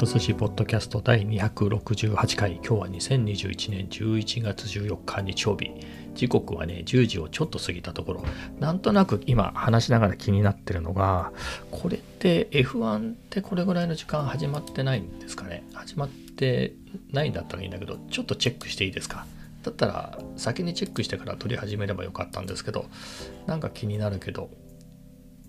[0.00, 2.52] と寿司ポッドキャスト第268回。
[2.54, 5.72] 今日は2021年11月14日日曜日。
[6.14, 8.24] 時刻はね10時をちょっと過ぎたところ。
[8.58, 11.32] なんとなく今話しながら気になってるのが
[11.70, 15.64] これって F1 ってこれぐらいの時間始まってないんですかね？
[15.74, 16.72] 始まって
[17.12, 19.26] ないんだったらいいんだけどちょっとチェックしていいですか？
[19.64, 22.86] だったら先にチェックしてから撮り始めればよかったんですけど
[23.46, 24.48] なんか気になるけど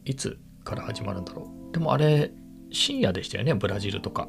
[0.04, 1.72] いつから始まるんだろう？
[1.72, 2.34] でもあれ
[2.74, 3.54] 深夜でしたよね？
[3.54, 4.28] ブラジルとか。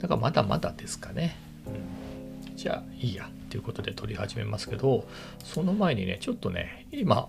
[0.00, 5.06] だからまだまだですかね、うん、じゃあいいやということで撮り始めますけど
[5.42, 7.28] その前にねちょっとね今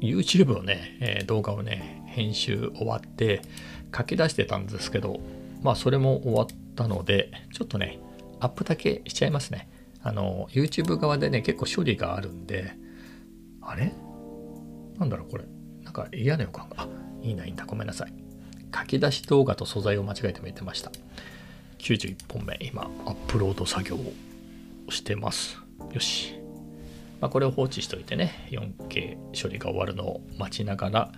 [0.00, 3.42] YouTube のね、えー、動画をね編集終わって
[3.96, 5.20] 書き出してたんですけど
[5.62, 7.98] まあそれも終わったのでちょっとね
[8.40, 9.68] アップだけしちゃいますね。
[10.02, 12.74] あの YouTube 側でね結構処理があるんで
[13.60, 13.92] あれ？
[14.98, 15.44] なんだろうこれ。
[15.84, 16.76] なんか嫌な予感が。
[16.78, 16.88] あ
[17.22, 17.64] いいないいんだ。
[17.64, 18.21] ごめんなさい。
[18.74, 20.90] 書き出し動画と素材を間違えて見てました。
[21.78, 24.12] 91本目今アップロード作業を
[24.90, 25.58] してます。
[25.92, 26.34] よし、
[27.20, 31.12] まあ、これを放置しといてね 4K 処理が終わるのを待ちながら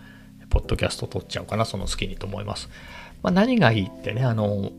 [0.51, 2.69] ポッドキャスト撮っちゃおうかなその好きにと思います、
[3.23, 4.73] まあ、何がいいってねあの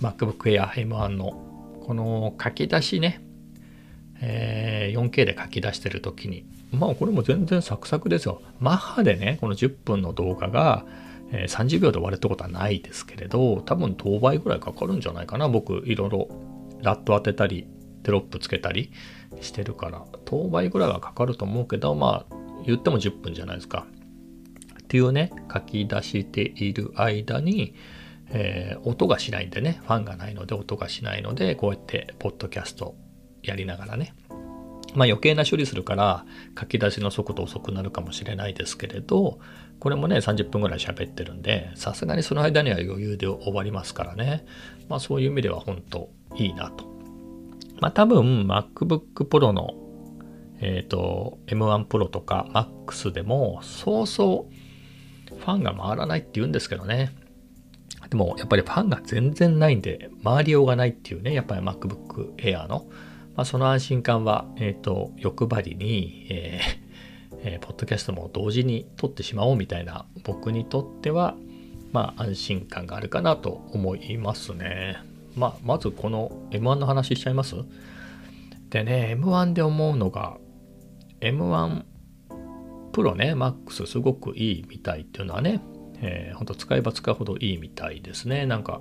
[0.00, 1.30] MacBook Air M1 の
[1.86, 3.20] この書き出しね、
[4.20, 8.40] えー、4K で書き出してる時にまあこれも全然サクサクですよ。
[8.58, 10.86] マッハでねこの10分の動画が
[11.32, 15.48] え30秒で終わるってことはないですけれど、多分当倍ぐらいかかるんじゃないかな。
[15.48, 16.28] 僕、いろいろ
[16.82, 17.66] ラット当てたり、
[18.02, 18.92] テロップつけたり
[19.40, 23.86] してるから、当倍ぐらいはかかると思うけど、まあ、言っても10分じゃないですか。
[24.82, 27.74] っていうね、書き出している間に、
[28.28, 32.94] えー、音がしないんでね、ファンがないので音がしないので、こうやってポッドキャスト
[33.42, 34.14] やりながらね、
[34.94, 36.26] まあ余計な処理するから
[36.58, 39.38] 書き出しの速度遅くなるかもしれないですけれど、
[39.78, 44.44] これもね、30分ぐらい喋ってるんで、さすがにその間には余裕で終わりますからね。
[44.88, 46.84] まあそういう意味では本当いいなと。
[47.80, 49.74] まあ多分 MacBook Pro の
[50.60, 54.48] えっ、ー、と M1 Pro とか Max でもそうそ
[55.32, 57.12] うファンが回らないって言うんですけどね。
[58.08, 62.86] でもやっぱりファンが全然ないんで回りようがないっていうね、やっぱり MacBook Air の。
[63.34, 66.91] まあ、その安心感は、えっ、ー、と、欲張りに、えー
[67.44, 71.34] えー、ポッドキャストも同時に撮ってしまおうみたいな僕にとっては、
[71.92, 74.96] まあ、安心感があるかなと思いますね。
[75.34, 77.56] まあ、まずこの M1 の話しちゃいます？
[78.70, 80.38] でね、M1 で思うのが、
[81.20, 81.82] M1
[82.92, 85.60] プロね、MAX すごくいいみたいっていうのはね、
[86.00, 88.46] えー、ほんと使えば使うほどいいみたいですね。
[88.46, 88.80] なんか、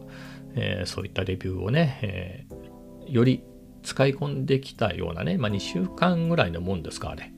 [0.55, 3.44] えー、そういったレビューをね、えー、より
[3.83, 7.31] 使い込んできたようなね、まあ、2週間ぐらいのもんですか、あれ。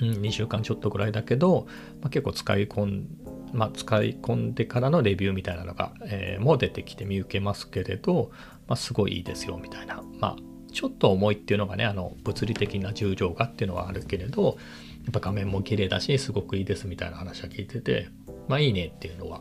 [0.00, 1.66] うん、2週間ちょっとぐらいだけど、
[2.00, 3.06] まあ、結構使い込ん、
[3.52, 8.30] まあ、使い込んでからのレビューみたいなのが、えー、もう出てきて見受けますけれど、
[8.66, 10.02] まあ、すごいいいですよみたいな。
[10.20, 10.36] まあ、
[10.72, 14.58] ちょっと重いっていうのがね、あの物理的な重量がっていうのはあるけれど、
[15.04, 18.08] やっぱ画面も綺麗だし、すごくいいですみたいな話は聞いてて、
[18.48, 19.40] まあいいねっていうのは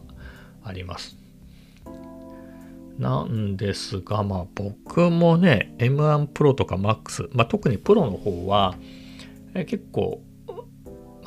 [0.64, 1.18] あります。
[2.98, 8.76] なんですが、まあ僕もね、M1 Pro とか Max、まあ特にプロの方は、
[9.54, 10.22] え結構、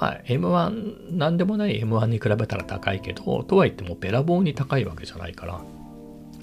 [0.01, 5.61] まあ M1、なんでもない M1 に比べたら高いけど、とはいってもべらぼうに高いわけじゃないから、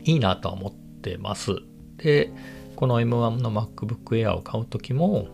[0.03, 1.55] いいなとは思ってます。
[1.97, 2.31] で、
[2.75, 5.27] この M1 の MacBook Air を買うときも、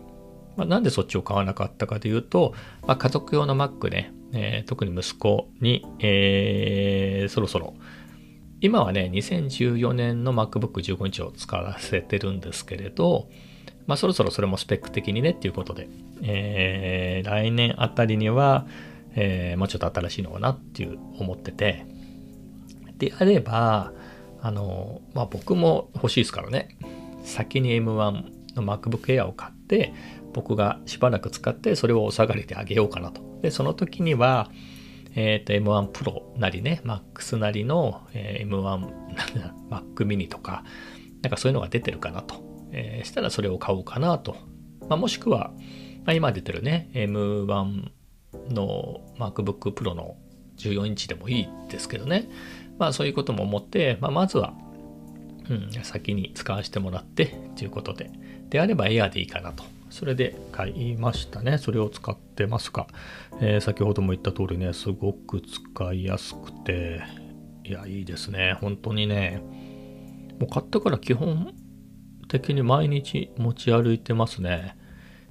[0.56, 2.54] まあ、なんでそっちを買わなかったかというと、
[2.86, 7.74] まあ、家族用の Mac ね、えー、特に息子に、えー、そろそろ。
[8.62, 13.28] 今はね、2014年の MacBook 15インチを使わせてるんですけれど、
[13.86, 15.88] まあそろそろそれもスペック的にねっていうことで、
[16.22, 18.66] えー、来年あたりには、
[19.14, 21.86] えー、もうちょっと新しいのかなっていう思ってて、
[22.98, 23.92] であれば、
[24.40, 26.76] あの、まあ僕も欲しいですからね、
[27.24, 29.92] 先に M1 の MacBook Air を買って、
[30.32, 33.22] 僕がしばらく使ってそれをお下がりであげようかなと。
[33.42, 34.50] で、その時には、
[35.14, 38.88] えっ、ー、と、M1 Pro なりね、Max なりの、えー、M1、
[39.70, 40.64] Mac mini とか、
[41.22, 42.42] なんかそういうのが出てるかなと。
[42.74, 44.36] えー、したらそれを買おうかなと。
[44.88, 45.52] まあ、もしくは、
[46.04, 47.90] まあ、今出てるね、M1
[48.50, 50.16] の MacBook Pro の
[50.58, 52.28] 14インチでもいいですけどね。
[52.78, 54.52] まあそういうことも思って、まあ、まずは、
[55.48, 58.10] うん、先に使わせてもらってということで。
[58.50, 59.64] であれば Air でいいかなと。
[59.90, 61.58] それで買いましたね。
[61.58, 62.88] それを使ってますが、
[63.40, 67.02] えー、先ほども言った通りね、すごく使いやすくて、
[67.64, 68.58] いや、いいですね。
[68.60, 69.40] 本当にね、
[70.40, 71.54] もう買ってから基本
[72.26, 74.76] 的に毎日持ち歩いてますね。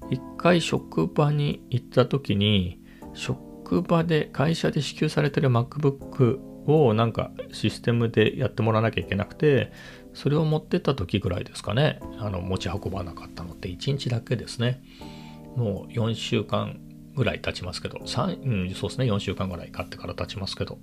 [0.09, 2.79] 一回職場に行った時に、
[3.13, 9.71] 職場で会社で支給されてる MacBook をなんかシステムでやってもらわなきゃいけなくて
[10.13, 11.99] それを持ってった時ぐらいですかね。
[12.19, 14.81] あの持ち運ばなかったのって1日だけですね。
[15.55, 16.79] もう4週間
[17.15, 19.05] ぐらい経ちますけど3、うん、そうですね。
[19.05, 20.77] 4週間ぐらい買ってから経ちますけど。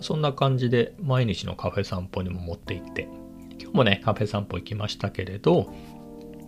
[0.00, 3.08] そんな感じで毎日のカフェ散歩にも持って行って。
[3.60, 5.72] 今日もねカフェ散歩行きましたけれど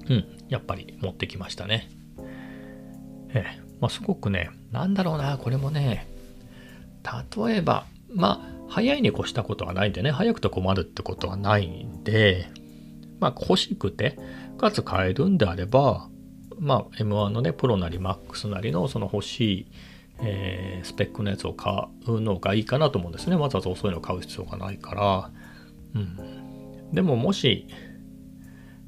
[0.08, 1.88] うんやっぱり持ってきましたね。
[3.32, 6.06] ええまあすごくねなんだろうなこれもね
[7.36, 12.48] 例えばまあ早いに越したことはないんでね早くて困るってことはないんで
[13.18, 14.18] まあ欲しくて
[14.58, 16.08] かつ買えるんであれば
[16.58, 19.66] まあ M1 のねプロなり MAX なりのその欲しい、
[20.22, 23.36] えー、スペックのやつを買うのがいいかなと思うんですね。
[23.36, 25.30] わざわざ遅いのを買う必要がないから。
[25.94, 26.39] うん。
[26.92, 27.66] でももし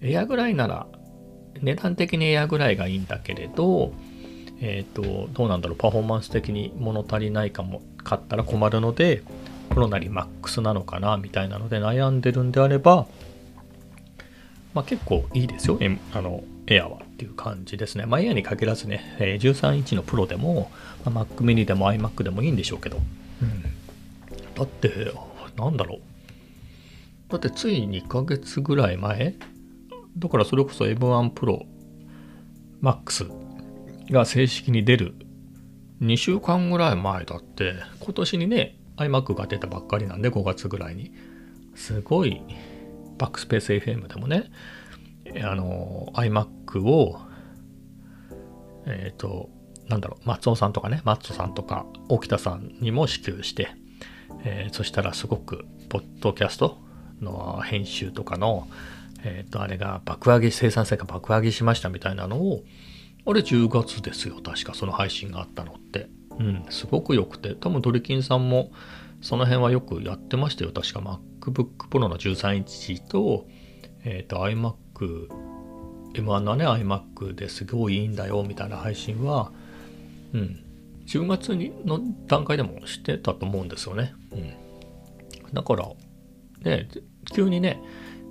[0.01, 0.87] エアぐらいなら
[1.61, 3.93] 値段的にエアぐらいがいいんだけれど
[4.61, 9.23] えっ、ー、とどうなんだろうパフォーマンス的に物足りないかも買ったら困るので
[9.71, 13.07] プロなりマックスなのかなみたいなので悩んでるんであれば
[14.75, 15.79] まあ結構いいですよ
[16.13, 18.07] あのエアはっていう感じですね。
[18.07, 20.71] まあ、エアに限らずね、え13インチのプロでも、
[21.05, 22.99] まあ、Mac mini でも iMac でもいいんでしょうけど、
[23.43, 23.63] うん、
[24.55, 25.13] だって、
[25.57, 26.01] なんだろう。
[27.33, 29.35] だってつい2ヶ月ぐらい前？
[30.19, 31.65] だからそれこそ M1 Pro
[32.83, 33.31] Max
[34.11, 35.15] が正式に出る
[36.03, 41.13] 2週間ぐらい前だって今年にね iMac が出たばっかりなんで5月ぐらいに。
[41.75, 42.43] すごい
[43.19, 44.51] バックスペース FM でもね
[45.43, 47.21] あの iMac を
[48.87, 49.49] えっ、ー、と
[49.89, 53.71] なんだろう松尾さんとかねマッツォさんとか沖田さんにも支給して、
[54.45, 56.79] えー、そしたらすごくポッドキャスト
[57.23, 58.69] の編集とかの
[59.25, 62.65] えっ、ー、とあれが爆上げ生産性が爆上げしましたみたいなのを
[63.25, 66.09] あれ10月ですよ確かその配信があったのって。
[66.39, 67.55] うんすごく良くて。
[67.55, 68.73] 多分ドリキンさんも
[69.21, 70.73] その辺はよくやってましたよ。
[70.73, 71.01] 確か
[71.41, 73.47] MacBook Pro の13インチと
[74.05, 75.29] えっ、ー、と iMac
[76.15, 79.53] M1 のね iMac ですごいいいんだよみたいな配信は、
[80.33, 80.65] うん、
[81.07, 84.15] 10月にの段階でもしてたと思うんですよね。
[84.33, 84.53] うん、
[85.53, 85.89] だから、
[86.63, 86.89] ね、
[87.33, 87.83] 急にね、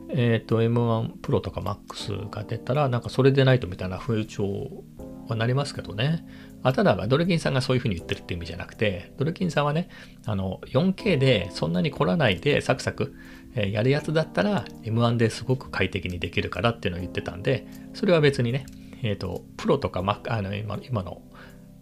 [0.10, 4.84] えっ、ー、と M1 Pro とか MAX が出たらなんかそれでないとみたいな風潮
[5.28, 6.26] はなりますけどね。
[6.64, 9.90] あただ、ドルキンさんがそういうふうに言ってるって意味じゃなくて、ドルキンさんはね、
[10.26, 13.16] あの、4K でそんなに凝らないでサクサク、
[13.56, 18.66] えー、やるやつだったら M1 ですごく快適にできるからっていうのを言ってたんで、それは別にね、
[19.02, 21.24] えっ、ー、と、プロとか Mac、あの今今の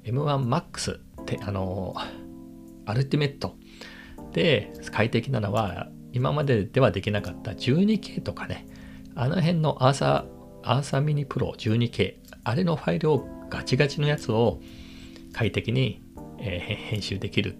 [0.06, 1.96] M1MAX って、あの、
[2.86, 3.58] アルティメット
[4.32, 8.68] で快適なのは、今までではできなかった 12K とかね、
[9.16, 14.60] あの辺のアーサー、アーサーミニプロ 12K、あれのファイルをガチガチのやつを
[15.34, 16.04] 快適に、
[16.40, 17.58] えー、編集できる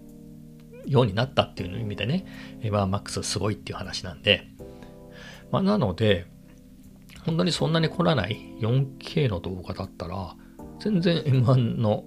[0.86, 2.26] ようになったっていう意味でね、
[2.62, 4.48] M1MAX すごいっていう話なんで、
[5.50, 6.26] まあ、なので、
[7.24, 10.34] 本当にそんなに凝らない 4K の動画だったら、
[10.80, 12.04] 全然 M1 の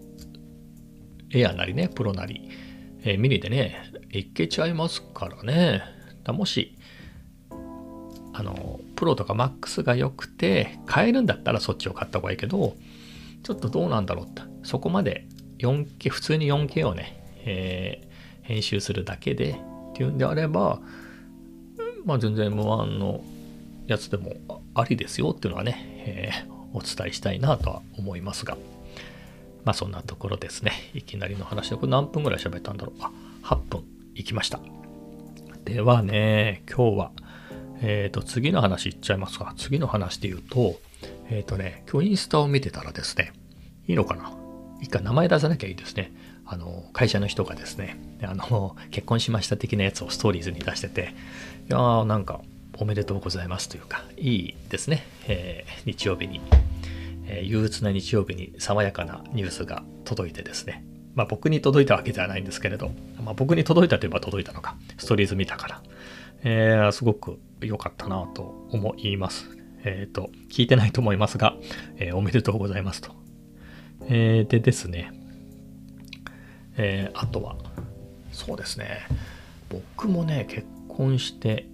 [1.31, 2.49] エアなりね、プロなり、
[3.03, 5.83] えー、ミニでね、いけちゃいますからね。
[6.23, 6.75] だもし、
[8.33, 12.75] あの、プロとか MAX が良くて、買えるんだったらそっちを買った方がいいけど、
[13.43, 15.27] ちょっとどうなんだろうって、そこまで
[15.59, 19.51] 4K、普通に 4K をね、えー、編集するだけで
[19.91, 20.79] っていうんであれば、
[22.05, 23.23] まあ全然 M1 の
[23.87, 28.57] やつでもありですよっていうのはね、えー、お伝えしたいなとは思いますが、
[29.63, 30.71] まあそんなところですね。
[30.93, 33.01] いきなりの話で、これ何分ぐらい喋ったんだろう。
[33.01, 33.11] あ、
[33.43, 33.83] 8分
[34.15, 34.59] いきました。
[35.65, 37.11] ではね、今日は、
[37.81, 39.53] えっ、ー、と、次の話いっちゃいますか。
[39.57, 40.79] 次の話で言うと、
[41.29, 43.31] えっ、ー、とね、今日インスタを見てたらですね、
[43.87, 44.33] いいのかな？
[44.81, 46.11] 一回名前出さなきゃいいですね。
[46.45, 51.13] あの、会社の人がですね、あの、結婚しました的なやつをストーリーズに出してて、
[51.69, 52.41] いやーなんか、
[52.77, 55.05] おめでとうございますというか、いいですね。
[55.27, 56.41] えー、日曜日に、
[57.27, 60.83] え、憂鬱な日曜日に爽やかなニュースが届いてですね。
[61.15, 62.91] まあ僕に届いたわけではないんですけれど、
[63.23, 65.83] まあ僕に届いたといえば届いたのか、ストーリーズ見たから、
[66.43, 69.49] えー、すごく良かったなと思います。
[69.85, 71.55] えっ、ー、と、聞いてないと思いますが、
[71.97, 73.11] えー、おめでとうございますと。
[74.07, 75.11] えー、でですね、
[76.77, 77.55] えー、あとは、
[78.31, 79.07] そうですね、
[79.69, 81.67] 僕もね、結婚して、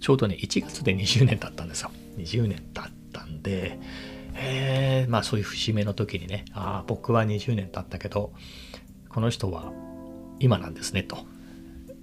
[0.00, 1.90] ちょうどね、1月で20年経ったんですよ。
[2.18, 3.78] 20年経ったんで、
[4.34, 8.32] えー、まあそういう節目の時にね、ああ、僕は20年経ったけど、
[9.08, 9.72] この人は
[10.40, 11.18] 今なんですねと。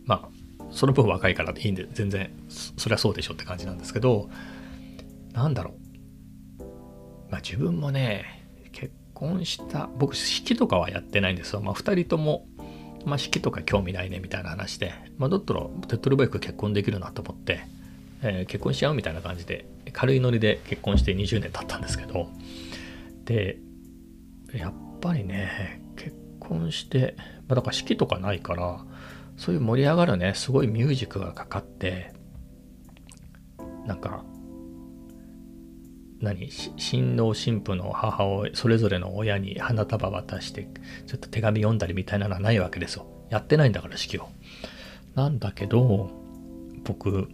[0.06, 4.30] まあ、その分若いからいいんで、全然、そりゃそうでしょって感じなんですけど、
[5.34, 5.74] なんだろ
[6.60, 6.64] う。
[7.30, 8.26] まあ自分もね、
[8.72, 11.62] 結婚した、僕、式とかはやってないんですよ。
[11.62, 12.48] まあ2人とも
[13.06, 17.62] まあ、式とか興味ないねみたいな話で、まあ、だったら手っ取り早く結婚できるなと思って、
[18.22, 22.30] えー、結婚しちゃうみたいな感じで軽いノリで結婚して20年経ったんですけど
[23.26, 23.58] で
[24.54, 27.16] やっぱりね結婚して、
[27.48, 28.86] まあ、だから式とかないから
[29.38, 32.14] そういう盛り上がるねすごいミュージックがかかって
[33.86, 34.24] なんか
[36.22, 40.68] 何新郎新婦の母親それぞれの親に花束渡して
[41.08, 43.08] ちょっと手紙読んだりみたいなのはないわけですよ。
[43.32, 44.30] やってないんだから式を。
[45.16, 46.12] なんだけど
[46.84, 47.30] 僕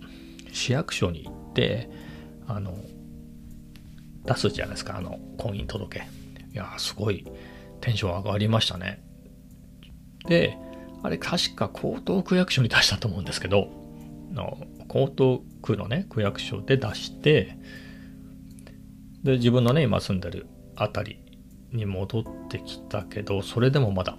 [0.53, 1.89] 市役所に行って
[2.47, 2.77] あの
[4.25, 6.01] 出すじゃないですかあの婚姻届。
[6.53, 7.25] いやすごい
[7.81, 9.03] テンション上がりましたね。
[10.27, 10.57] で
[11.03, 13.69] あれ確か江東区役所に出したと思うんですけど
[14.33, 14.57] の
[14.93, 17.57] 江東区のね区役所で出して
[19.23, 21.19] で自分のね今住んでる辺
[21.71, 24.17] りに戻ってきたけどそれでもまだ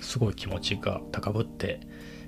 [0.00, 1.80] すごい気持ちが高ぶって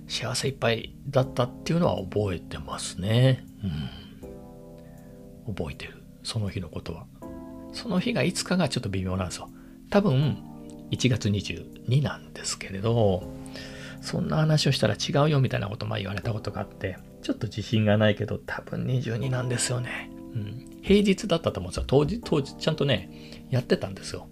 [0.07, 3.45] 幸せいっぱいだったっていうのは覚えてますね。
[3.63, 4.04] うん。
[5.47, 7.07] 覚えてるその日のことは
[7.73, 9.51] その日がいつかがちょっと微妙なんですよ
[9.91, 10.43] 多分
[10.91, 13.25] 1月22なんですけれど
[14.01, 21.85] そんな話をしたら違うよみたいなことまあ言われたことがあってちょっと自信がないけど多分22なんですよねうん、平日だったと思うんですよ。
[21.87, 24.29] 当時、当時ちゃんとね、やってたんですよ。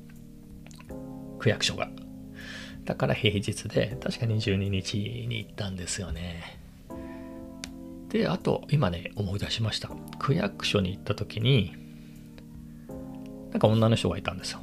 [1.38, 1.88] 区役所が。
[2.84, 6.60] だから平日で、確か22日に行ったんですよね。
[8.12, 9.88] で、あと、今ね、思い出しました。
[10.18, 11.74] 区役所に行った時に、
[13.50, 14.60] なんか女の人がいたんですよ。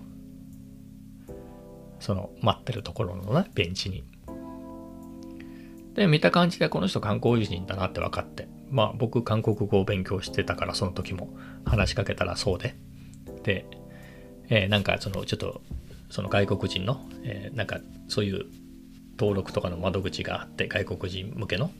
[1.99, 4.05] その、待ってるところのね、ベンチに。
[5.95, 8.47] で、見た感じでこの人観光人だなって分かって。
[8.69, 11.29] まあ僕韓国語を勉強してたからその時も
[11.65, 12.75] 話しかけたらそうで
[13.43, 13.65] で、
[14.49, 15.61] えー、なんかそのちょっと
[16.09, 18.45] その外国人の、えー、なんかそういう
[19.19, 21.71] 登録とかの窓口があって外国人向けの、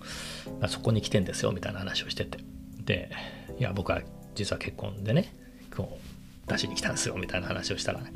[0.60, 2.40] まあ、そこに来てんですよみたいな話をしてて
[2.84, 3.12] で
[3.60, 4.02] いや僕は
[4.36, 5.34] 実は結婚でね
[5.76, 5.98] こ
[6.48, 8.12] う出しに来たんですよみたいな話をしたら、ね、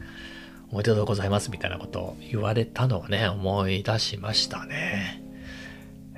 [0.71, 5.21] おめでとうございますみたいなことを言われたのをね思い出しましたね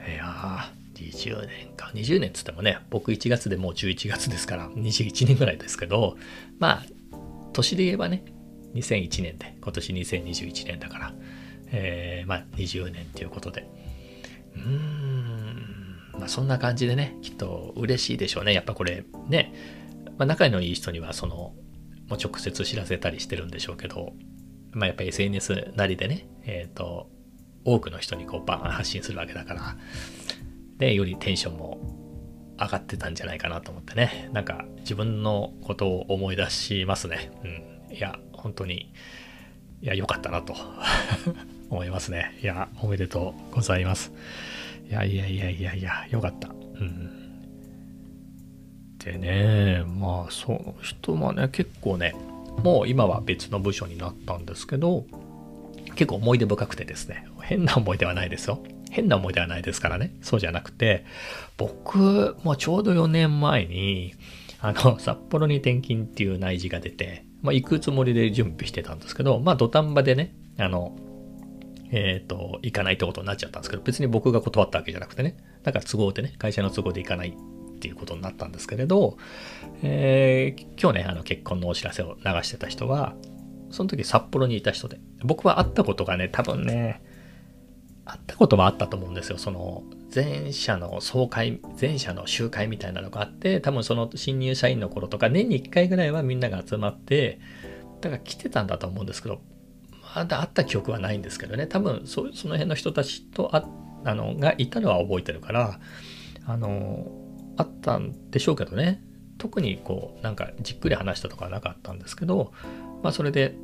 [0.08, 1.92] いや20年か。
[1.94, 6.18] 20年っつってもね、僕1月でもう11月ですから、21年ぐらいですけど、
[6.60, 6.86] まあ、
[7.54, 8.24] 年で言えばね、
[8.74, 11.14] 2001年で、今年2021年だから、
[11.76, 13.68] えー、まあ20年ということで。
[14.56, 18.54] うーん、まあそんな感じでね、きっと嬉しいでしょうね。
[18.54, 19.54] やっぱこれね、
[20.18, 21.36] まあ仲のいい人にはその、
[22.08, 24.14] もう直接知らせたりしてるんでしょうけど、
[24.72, 27.10] まあやっぱ SNS なりでね、えっ、ー、と、
[27.66, 29.78] 多くの人にこうバン発信するわけだから、
[30.78, 31.80] で、よりテンションも
[32.58, 34.30] 上がってたんじゃないかなと思ってね。
[34.32, 37.32] なんか自分のことを思い出しますね。
[37.90, 37.96] うん。
[37.96, 38.94] いや、本当に、
[39.82, 40.56] いや、良かったなと
[41.70, 42.38] 思いますね。
[42.42, 44.12] いや、おめでとうございます。
[44.90, 46.50] いやいやいやいやいや、良かった。
[46.50, 46.52] う
[46.84, 47.16] ん。
[49.00, 52.16] でね、まあ、その人はね、結構ね、
[52.64, 55.06] もう今は別の部署になったんですけど、
[55.96, 58.60] 結構思い出深くてですね、変な思い出はないですよ。
[58.92, 60.16] 変な思い出はないですからね。
[60.22, 61.06] そうじゃなくて、
[61.58, 64.14] 僕、もちょうど4年前に、
[64.60, 70.96] あの、札幌に転勤っていう内示が出て、まあ、行くつもりで準備してたんですけど、まあ、土壇場でね、あの、
[71.92, 79.18] えっ、ー、と、行かないってことになっちゃったんですけど、別に僕が断ったわけじゃなくてね、だから都合でね、会社の都合で行かないっていうことになったんですけれど、
[79.84, 83.16] えー、今日ね、あの結婚のお知らせを流してた人は、
[83.70, 87.02] その時札幌にいた人で、僕は会ったことがね、多分ね、
[88.06, 89.38] 会ったこともあったと思うんですよ。
[89.38, 97.40] その前社の総会、前社の集会みたいなのがあって、多分その新入社員の頃とか年に1回ぐらいはみんなが集まって、
[98.02, 99.42] だから来てたんだと思うんですけど、
[100.16, 103.68] まだ会った記憶はないんですけどね、多分その辺の人たちとあ
[104.04, 105.80] あのがいたのは覚えてるから、
[106.46, 107.12] あの、
[107.58, 109.04] あったんでしょうけどね、
[109.38, 112.54] 特にこう、なんかじっくり話したとかはなかったんですけど、
[113.04, 113.56] まあそれで、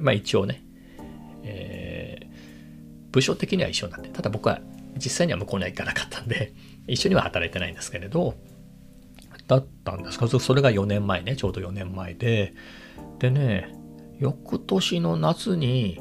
[0.00, 0.62] まあ一応ね、
[1.42, 2.30] えー
[3.12, 4.60] 部署的には一緒になんで、ただ僕は
[4.96, 6.52] 実際には向こうには行かなかったんで、
[6.86, 8.34] 一緒には働いてないんですけれど、
[9.46, 12.54] だったんですかそれが4年前ね、ちょうど4年前で、
[13.18, 13.74] でね、
[14.20, 16.00] 翌年の夏に、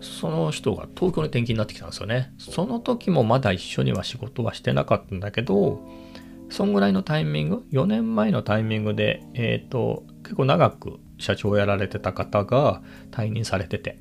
[0.00, 2.32] その人が東京に転勤になってきたんですよね。
[2.38, 5.80] その時もまだ一緒には仕事はしてなかったんだけど、
[6.50, 13.98] そんぐらいのタイミング、4年前のタイミングで、えっ、ー、と、結構長く社長をやられてた方が退任されてて、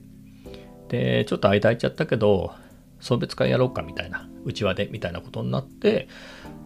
[0.88, 2.54] で、ちょっと間空いちゃったけど、
[3.00, 6.08] 送別会やろうかみたいな、うちわでみたいなことになって、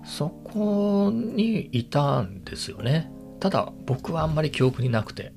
[0.05, 3.11] そこにいたんですよね。
[3.39, 5.33] ただ、僕はあんまり記憶になくて、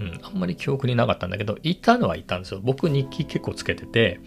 [0.00, 2.60] うん、あんまり記憶になかったんだけど、いたのはいたんですよ。
[2.64, 4.20] 僕日記結構つけてて、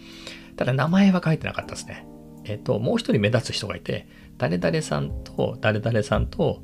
[0.56, 2.06] ただ名前は書いてなかったですね。
[2.44, 4.06] えっ、と、もう一人目立つ人がいて、
[4.38, 6.62] 誰々さんと誰々さんと、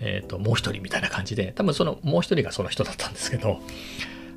[0.00, 3.60] えっ、と、もう一人みたいな感じで、多分そのもう一人がその人だったんですけど、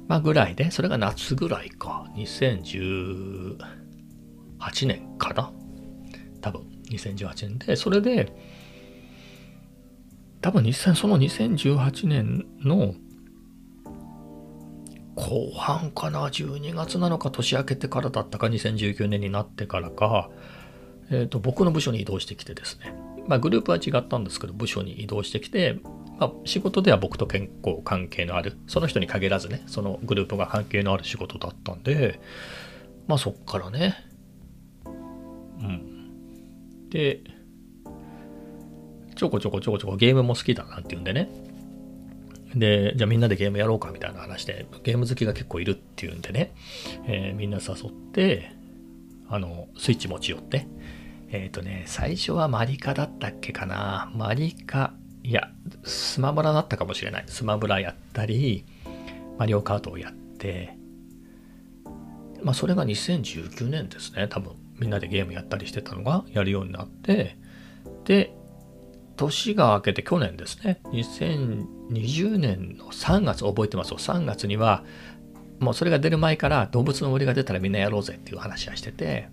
[0.07, 3.57] まあぐらいで、それが夏ぐらいか、2018
[4.85, 5.51] 年かな？
[6.41, 6.61] 多分、
[6.91, 8.31] 2018年で、それで、
[10.41, 12.93] 多分2000その2018年の
[15.17, 17.31] 後半かな？12月なのか？
[17.31, 20.29] 年明けてからだったか？2019年になってからか、
[21.09, 22.93] えーと、僕の部署に移動してきてですね、
[23.27, 25.79] まあ、グループは違ったんですけど部署に移動してきて、
[26.19, 32.19] まあ、仕事では僕と健康関係のあるその人に限らずねそのグループが関係のある仕事だったんで
[33.07, 33.95] まあそっからね。
[34.85, 34.89] う
[35.63, 36.89] ん。
[36.89, 37.21] で
[39.15, 41.46] ちょこちょこちょこちょこゲームも好きだなんて言うんでね。
[42.55, 46.53] で、じゃあみんなでゲームやろうかみたいな話で、ゲーム好きが結構いるっていうんでね、
[47.05, 48.51] えー、みんな誘って、
[49.29, 50.67] あの、スイッチ持ち寄って、
[51.29, 54.11] えっ、ー、とね、最初はマリカだったっけかな。
[54.15, 55.51] マリカ、いや、
[55.83, 57.23] スマブラだったかもしれない。
[57.27, 58.65] スマブラやったり、
[59.37, 60.77] マリオカートをやって、
[62.41, 64.27] まあそれが2019年ですね。
[64.29, 67.37] 多分みんなでゲームやったりしてたのがやるようになって、
[68.05, 68.36] で、
[69.17, 73.91] 年が明けて去年ですね、2020年の3月、覚えてます？
[73.91, 73.97] よ。
[73.97, 74.83] 3月には、
[75.59, 79.29] もうそれが出る前から動物の森が出たらみんなやろうぜっていう話はしてて、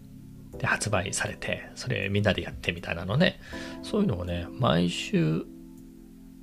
[0.59, 3.39] で、発売されて、それみんなでやってみたいなのね、
[3.83, 5.45] そういうのをね、毎週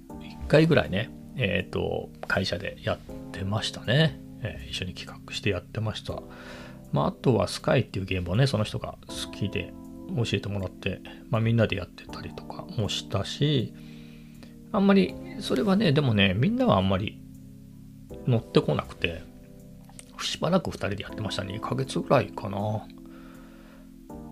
[0.10, 2.98] 1回ぐらいね、えっ、ー、と、会社でやっ
[3.32, 4.20] てましたね。
[4.44, 6.22] えー、一緒に企画してやってました。
[6.92, 9.74] まあ、あとはスカイっていうゲームをね、その人が好きで
[10.16, 13.74] 教えてもらって、まあ、みんなでやってたりとかもしたし、
[14.72, 17.22] あんまり、それはね、でもね、みんなはあんまり
[18.28, 19.24] 乗ってこなくて、
[20.20, 22.86] しばらく2人でやってました2ヶ月ぐらいかな。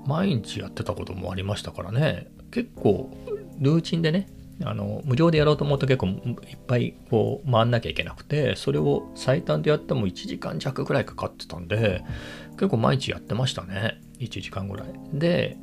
[0.06, 3.12] 毎日やってたこともありましたからね、結構、
[3.60, 4.28] ルーチンでね、
[4.64, 12.04] あの無料でやろうと思うと結構いっぱいこう回んなきゃいけなくてそれを最短でやっても1時間弱ぐらいかかってたんで
[12.52, 14.02] 結構毎日やってましたね。
[14.20, 14.88] 1時間ぐらい。
[15.14, 15.58] で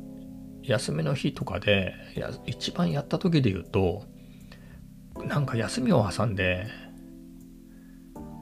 [0.67, 4.03] 休みの日とかでや一番やった時で言うと
[5.25, 6.67] なんか休みを挟んで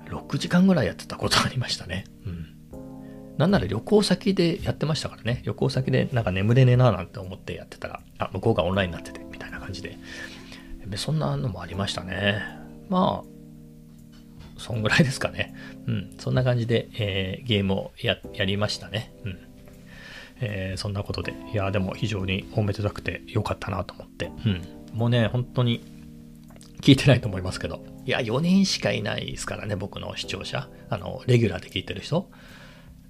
[0.06, 2.06] 6時間ぐらいやってたことありましたね。
[2.26, 3.36] うん。
[3.38, 5.42] なんなら旅行先でやってましたからね。
[5.44, 9.98] 旅行先でなんか眠れねえななんて思ってやってたら、あ、向こうがオンラインになってて、みたいな感じで。
[10.96, 12.42] そんなのもありましたね。
[12.90, 15.56] まあ、そんぐらいですかね。
[15.88, 16.16] うん。
[16.20, 19.12] そんな感じで、えー、ゲームをやりましたね。
[19.26, 19.40] うん。
[20.40, 24.62] えー、そんなことで、いや、でも非常におめでたくてよかったなと思って、うん。
[24.94, 25.84] もうね、本当に
[26.82, 30.70] 聞いてないと思いますけど、いや、4人しかいないですからね、僕の視聴者。
[30.90, 32.30] あの、レギュラーで聞いてる人。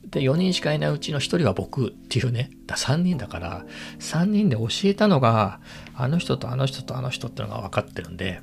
[0.09, 3.65] で、4人しかいないうちの1人は僕っていうね、だ3人だから、
[3.99, 5.59] 3人で教えたのが、
[5.95, 8.41] あの人とあの人とあの人ってのが分かってるんで、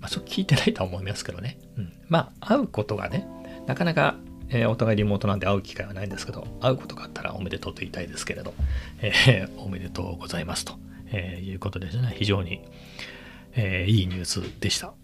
[0.00, 1.58] まあ、そう聞いてないとは思いますけどね。
[1.76, 1.92] うん。
[2.08, 3.26] まあ、会うことがね、
[3.66, 4.16] なかなか
[4.52, 8.54] えー、お互いリモートなんで会う機会はないんですけど、会うことがあったらおめでとうと言いたいですけれど、
[9.00, 10.74] えー、おめでとうございますと、
[11.10, 12.14] えー、いうことですね。
[12.16, 12.62] 非常に、
[13.54, 14.94] えいいニュースでした。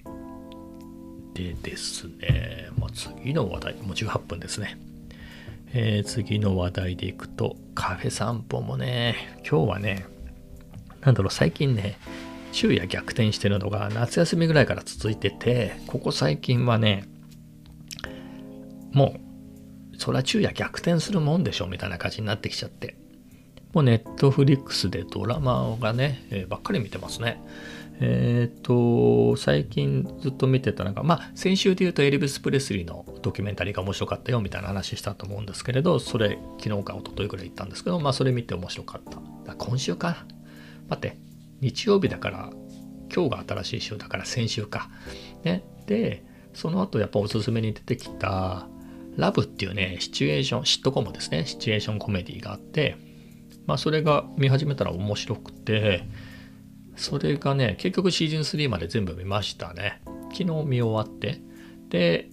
[1.35, 4.79] でですね、まあ、次の話題、もう18分ですね。
[5.73, 10.07] え次の話題でいくと、カフェ散歩もね、今日はね、
[11.03, 11.99] なんだろう、最近ね、
[12.53, 17.05] 昼夜逆転してるのが夏休みぐらいから続いてて、ここ最近はね、
[18.93, 19.28] もう
[20.09, 22.97] それは昼夜逆転するもんでしょみたいな感じになってきちゃって。
[23.75, 27.43] もうネットフリックスでドラマがね、えー、ばっかり見てますね。
[28.01, 39.03] えっ、と、最近ずっと見てたのが、まあ、先週で言うとエリブス・プレスリーのドキュメンタリーが面白かったよみたいな話したと思うんですけれど、それ、昨日か一昨日ぐらい行ったんですけど、まあ、それ見て面白かっ
[39.45, 39.55] た。
[39.57, 40.25] 今週か
[40.89, 41.19] 待って、
[41.61, 42.51] 日曜日だから、
[43.15, 44.89] 今日が新しい週だから先週か。
[45.45, 45.65] ね。
[45.85, 48.67] で、その後やっぱおすすめに出てきた、
[49.19, 52.97] ラブっていうね、シチュエーション、シットコムですね、シチュエーションコメディがあって、
[53.67, 56.05] まあそれが見始めたら面白くて、
[56.95, 60.01] それがね、結局シーズン3まで全部見ましたね。
[60.33, 61.41] 昨日見終わって。
[61.89, 62.31] で、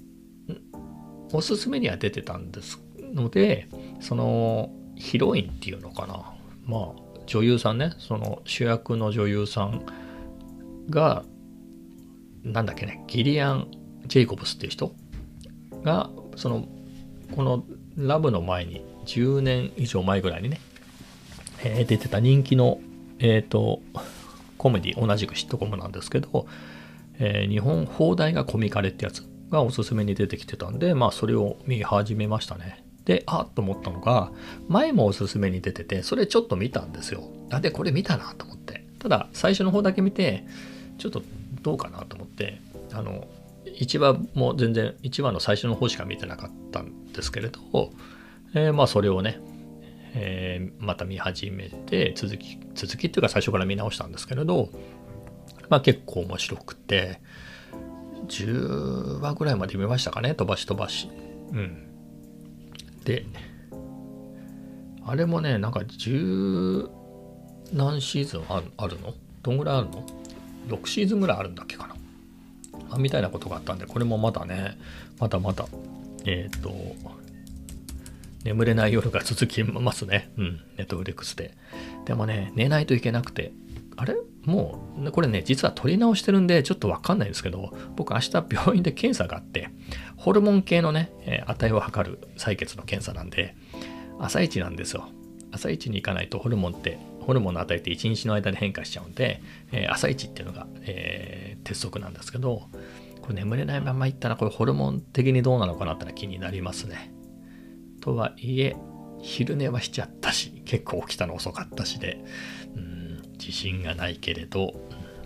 [1.34, 2.80] おすすめには出てたんです
[3.14, 3.68] ので、
[4.00, 6.36] そのヒロインっていうのかな。
[6.66, 9.86] まあ女優さんね、その主役の女優さん
[10.90, 11.26] が、
[12.44, 13.72] なんだっけね、ギリアン・
[14.06, 14.94] ジェイコブスっていう人
[15.84, 16.68] が、その
[17.36, 17.64] この
[17.98, 20.60] ラブの前に10年以上前ぐらいにね、
[21.64, 22.80] えー、出てた人気の、
[23.20, 23.82] えっ、ー、と、
[24.58, 26.48] コメディ、同じくシットコムなんですけど、
[27.20, 32.84] えー、日本放題がコミカレってやつがおすすめに出てきてたんで、まあそれを見始めましたね。
[33.06, 34.32] で、あっと思ったのが、
[34.68, 37.24] 前もおすすめに出てて、それちょっと見たんですよ。
[37.52, 38.84] あ、で、これ見たなと思って。
[39.00, 40.46] ただ、最初の方だけ見て、
[40.98, 41.22] ちょっと
[41.62, 42.60] どうかなと思って、
[42.92, 43.28] あの、
[43.80, 47.60] 1話も全然、1話の最初の方しか見てなかったんですけれど、
[48.54, 49.40] えー、まあ、それをね、
[50.14, 54.70] えー、また見始めて、続き、続きっていうか最初から見直したんですけれど、
[55.70, 57.20] まあ結構面白くて、
[58.28, 61.10] 10話ぐらいまで見ましたかね、飛ばし飛ばし。
[61.52, 61.88] うん。
[63.04, 63.26] で、
[65.06, 66.90] あれもね、なんか10
[67.74, 69.14] 何シーズンあるの？
[69.44, 70.06] どんぐらいあるの
[70.68, 71.96] ?6 シーズンぐらいあるんだっけかな。
[72.98, 74.78] みたいなことがあったんで、これもまだね、
[75.20, 75.66] まだまだ、
[76.26, 76.74] えっ、ー、と、
[78.44, 80.32] 眠れない夜が続きますね。
[80.38, 81.56] うん、ネットフリックスで。
[82.06, 83.52] でもね、寝ないといけなくて、
[83.98, 84.16] あれ？
[84.44, 89.70] もう、これね、実は取り直してるんで、ちょっとわかんないですけど、僕明日病院で検査があって、
[90.18, 93.56] ホルモン系のね、え値を測る採血の検査なんで、
[94.20, 95.10] 朝一なんですよ。
[95.52, 102.70] 朝一に行かないとホルモンって、ホルモンの値って1日の間で変化しちゃうんで、えー、朝一っていうのが、えー、鉄則なんですけど、
[103.22, 107.12] これ眠れないまま行ったら、これホルモン的にどうなのかなってのは気になりますね。
[108.02, 108.76] とはいえ、
[109.22, 112.24] 昼寝はしちゃったし、結構起きたの遅かったしで、
[112.76, 112.96] うん
[113.38, 114.74] 自信がないけれど、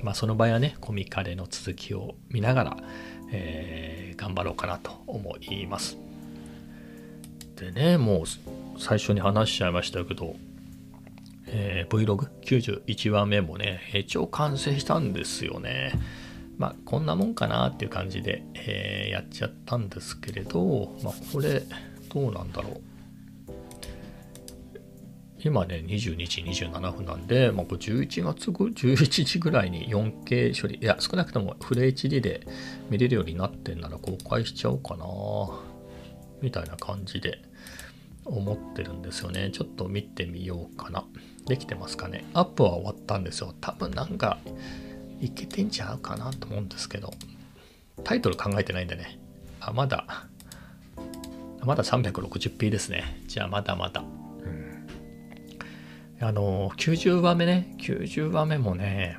[0.01, 2.77] まあ、その場合はねコミカレの続きを見ながら、
[3.31, 5.97] えー、頑張ろうかなと思います。
[7.55, 10.35] でねもう最初に話しちゃいましたけど、
[11.51, 15.93] えー、Vlog91 話目もね一応完成したんですよね。
[16.57, 21.63] まあこんなもんかなっていう感じで、えー、やっちゃったんですけれど、まあ、これ
[22.13, 22.81] どうなんだろう。
[25.41, 32.45] 今ね、22時27分なんで、まあ、11月11時ぐらいに 4K 処理、いや、少なくともフル HD で
[32.89, 35.05] 見れるようになってんなら公開しちゃおうかな、
[36.41, 37.39] みたいな感じで
[38.29, 39.49] 思ってるんですよね。
[39.51, 41.05] ちょっと見てみようかな。
[41.45, 42.25] できてますかね。
[42.33, 43.53] アップは終わったんですよ。
[43.59, 44.37] 多分なんか、
[45.19, 47.11] いけてんちゃうかなと思うんですけど、
[48.03, 49.19] タイトル考えてないんでね。
[49.59, 50.05] あ、まだ、
[51.61, 53.21] まだ 360p ですね。
[53.27, 54.03] じゃあまだまだ。
[56.21, 59.17] あの、90話目ね、90話目もね、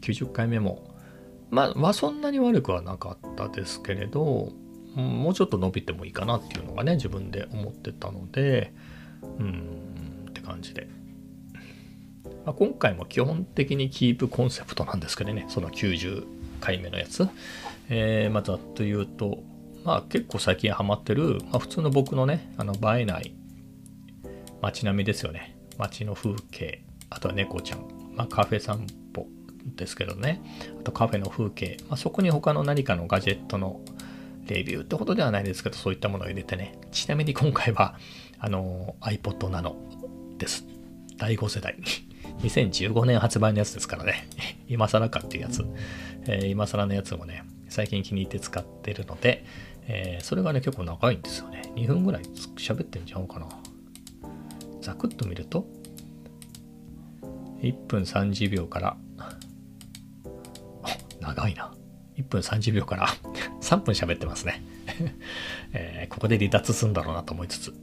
[0.00, 0.94] 90回目も、
[1.50, 4.52] まあ、はそんなに悪くはなかったですけれど、
[5.00, 8.72] もうちょっと伸びてもいいかなっていうのがね、自分で思ってたので、
[9.38, 10.88] うん、って感じで。
[12.44, 16.26] まあ、今回も基本的にキープコンセプトなんですけどね、その90
[16.60, 17.28] 回目のやつ。
[17.88, 19.42] えー、まあ、ざっと言うと、
[19.84, 23.34] まあ結構最近ハマってる、まあ、普通の僕のね、あの映えない
[24.60, 25.56] 街並みですよね。
[25.78, 27.80] 街の風景、あとは猫ちゃん、
[28.14, 29.28] まあ、カフェ散歩
[29.76, 30.40] ですけどね、
[30.80, 33.80] あとカフェの風景、まあ、そこに他の何かのガジェットの
[34.46, 37.96] レビューってことではないですけど、そういったものを入れてね、ちなみに今回は、
[38.38, 39.74] あの、iPod Nano
[40.38, 40.66] です。
[41.16, 41.76] 第5世代。
[42.42, 44.28] 2015年発売のやつですからね。
[44.68, 45.64] 今更かっていうやつ。
[46.26, 49.44] えー、今更のやつもね、最近気に入って使ってるので、
[49.88, 51.62] えー、それがね、結構長いんですよね。
[51.76, 53.46] 2分ぐらい喋ってんちゃうかな。
[54.86, 55.66] ざくっと見ると
[57.60, 58.96] 1分30秒から
[61.20, 61.74] 長いな
[62.16, 63.08] 1分30秒から
[63.60, 64.62] 3分喋ってますね。
[65.72, 67.74] えー、ここで離脱するんだろうなと思いつつ、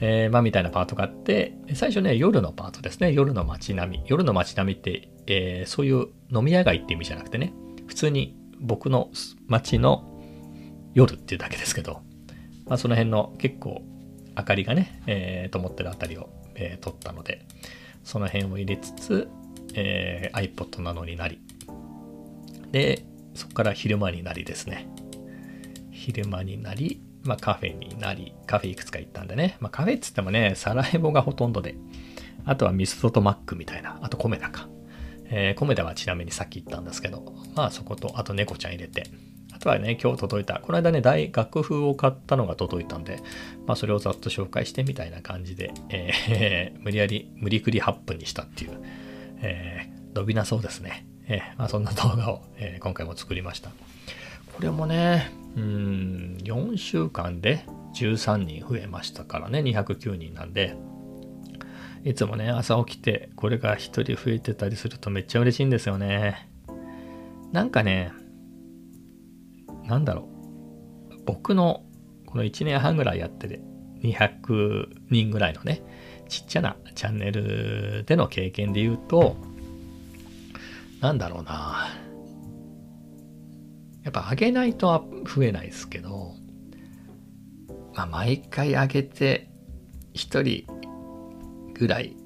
[0.00, 3.12] えー、まあみたいなパートがあって最初ね夜のパートですね。
[3.12, 4.04] 夜の街並み。
[4.06, 7.52] 夜の街並みって、えー、そういう飲み屋街って意味じゃなくてね
[7.86, 9.10] 普通に僕の
[9.46, 10.06] 街の
[10.94, 12.02] 夜っていうだけですけど、
[12.66, 13.82] まあ、その辺の結構
[14.36, 17.46] 明かりがね、えー、灯ってるあたりを、えー、撮ったので、
[18.04, 19.28] その辺を入れつつ、
[19.74, 21.40] えー、iPod なのになり、
[22.70, 24.88] で、そこから昼間になりですね。
[25.90, 31.74] 昼間になり、まあ、カフェになり、カフェいくつか行ったんでね、まあ、カフェっつってもね、サラエボがほとんどで、
[32.44, 34.68] あとはミストとマックみたいな、あとコメダか。
[35.32, 39.06] えー、コメダはちなみにさっき言ったんですけど、まあそこと、あと猫ちゃん入れて、
[39.52, 40.58] あとはね、今日届いた。
[40.58, 43.22] この間ね、大楽譜を買ったのが届いたんで、
[43.66, 48.70] まあそれをざっと紹介してみたいな感じで、えー、 無理やり、無理くり8分にしたっていう、
[49.42, 51.06] えー、伸びなそうですね。
[51.30, 53.70] えー、まあそんな動画を、えー、今回も作りました。
[54.52, 57.64] これもね、うん、4週間で
[57.94, 60.76] 13人増えましたからね、209人なんで、
[62.04, 66.50] いつもね、朝起きて、これが1人増えてたりするとめっちゃ嬉しいんですよね。
[67.52, 68.12] なんかね、
[69.84, 70.28] なんだろ
[71.12, 71.84] う、僕の
[72.26, 73.60] この1年半ぐらいやってる
[74.02, 75.82] 200人ぐらいのね、
[76.28, 79.36] ちっちゃなチャンネルでの経験で言うと、
[81.00, 81.88] なんだろうな。
[84.02, 86.34] やっぱ上げないと増えないですけど、
[87.94, 89.50] まあ、毎回上げて
[90.14, 92.16] 1人ぐらい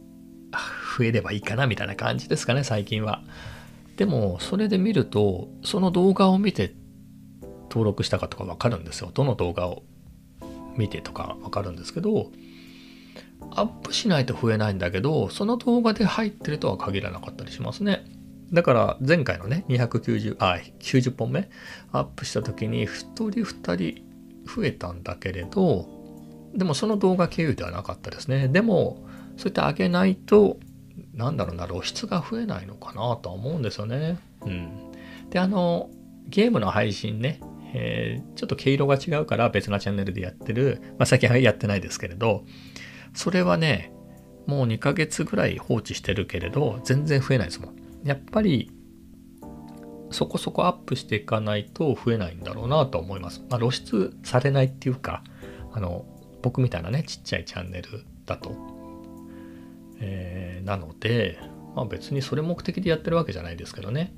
[0.97, 3.23] 増えればいいかなみたいな感じですかね最近は。
[3.97, 6.75] でもそれで見るとその動画を見て
[7.71, 9.11] 登録したかとか分かるんですよ。
[9.13, 9.83] どの動画を
[10.77, 12.33] 見てとか分かるんですけど
[13.53, 18.05] アップしないと増えないんだけどその動画で入ってるとは限らなかったりしますね。
[18.53, 21.49] だから前回のね290あ90本目
[21.93, 24.05] アップした時に1人2人
[24.47, 25.89] 増えたんだけれど
[26.55, 28.49] でもその動画経由ではなかったですね。
[28.49, 29.05] でも
[29.37, 30.59] そういった上げないと
[31.15, 34.19] なんだろうな露出が増えないのかなとは思うんですよね。
[34.43, 34.71] うん。
[35.31, 35.91] であの
[36.29, 37.41] ゲームの配信ね、
[37.75, 42.45] えー、ちょっと毛色が違うから別なチャンネルでやってる、まあ、最近はやってないですけれど
[43.15, 43.93] それはね
[44.47, 47.84] もう2ヶ月ぐらい放置してるけれど全然増えないですもん。
[48.05, 48.71] やっぱり
[50.11, 53.43] そこそこアップしていかないと増えないんだろうなと思います。
[53.51, 55.25] まあ、露出されないっていうか、
[55.73, 56.05] あの、
[56.43, 58.55] 僕みたいなね、ちっちゃいチャンネルだと。
[60.01, 61.39] えー、なので、
[61.75, 64.15] まあ、別にそれ目的でやってるわけじゃないですけどね。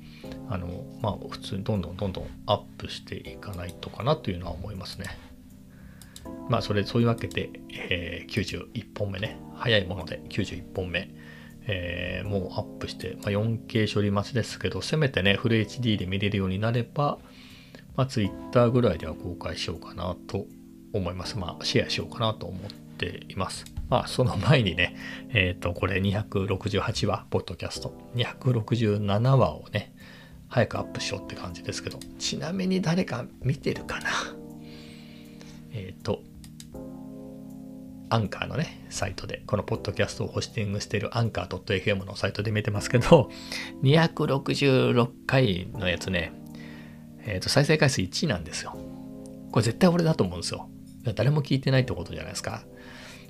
[0.49, 5.07] あの、まあ、普通にどんどんどんどんアップしていかないとかなというのは思いますね。
[6.49, 9.39] まあ、それ、そういうわけで、えー、91本目ね。
[9.55, 11.09] 早いもので91本目。
[11.67, 17.19] えー、もうアップして、まあ、4K 処理待ちですけど、せめてね、フル HD で見れるようになれば、
[17.95, 20.45] まあ、Twitter ぐらいでは公開しようかなと
[20.93, 21.37] 思います。
[21.37, 23.65] まあ、シェアしようかなと思っています。
[23.89, 24.95] まあ、その前にね、
[25.33, 29.93] えっ、ー、と、これ268話、ポッドキャスト、267話をね、
[30.49, 34.09] 早くアップしようって感じですけど、ちなみに誰か見てるかな？
[35.73, 36.21] えっ、ー、と、
[38.09, 43.29] アンカーのね、サイトで、このポッドキャストをホスティングしているアンカー .fm のサイトで見てますけど、
[43.83, 46.31] 266回のやつね、
[47.25, 48.77] えっ、ー、と、再生回数1位なんですよ。
[49.51, 50.69] これ絶対俺だと思うんですよ。
[51.15, 52.63] 誰も聞いてないってことじゃないですか。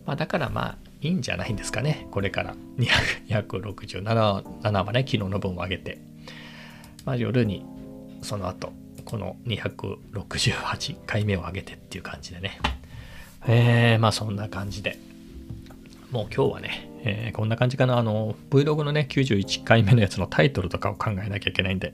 [0.06, 2.08] まあ、だからまあ、いいんじゃないんですかね。
[2.12, 6.00] これから267話ね、昨日の分を上げて。
[7.06, 7.66] まあ、夜に、
[8.22, 8.74] その後、
[9.06, 12.60] この268回目を上げてっていう感じでね。
[13.50, 14.98] えー、まあそんな感じで。
[16.12, 17.98] もう今日はね、えー、こんな感じかな。
[17.98, 21.94] あの、Vlog のね、91回目のやつのタイトルとかを考えなきゃいけないんで、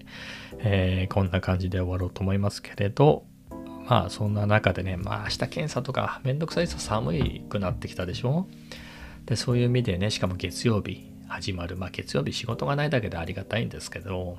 [0.59, 3.23] えー、こんな感じで終わろうと思いますけれど、
[3.87, 8.47] まあそんな中でね、まあ明日検査とかめんどくさいと寒いくなってきたでしょ？
[9.25, 11.75] で、そういう意味でね、しかも月曜日始まる。
[11.75, 14.37] まあ月曜日仕事がないだけでありがたいんですけど、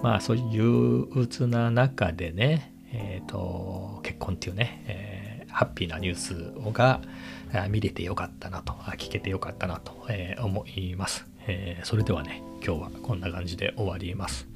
[0.00, 7.00] まあそういう憂鬱な中でね、えっ、ー、と、結婚っていうね、えーハッピーなニュースが
[7.68, 9.92] 見れてよかったなと、聞けてよかったなと
[10.42, 11.26] 思います。
[11.84, 14.48] それではね、今日はこんな感じで終わります。